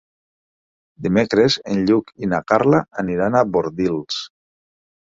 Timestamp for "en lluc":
1.75-2.11